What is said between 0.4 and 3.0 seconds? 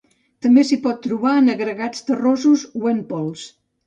També s'hi pot trobar en agregats terrosos o